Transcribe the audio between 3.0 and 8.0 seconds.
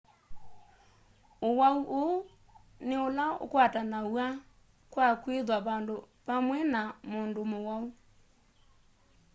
ula ukwatanawa kwa kwitha vandu pamwe na mundu muwau